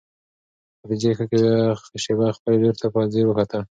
خدیجې 0.81 1.11
ښه 1.17 1.25
شېبه 2.03 2.27
خپلې 2.37 2.57
لور 2.63 2.75
ته 2.81 2.87
په 2.93 2.99
ځیر 3.11 3.25
وکتل. 3.27 3.61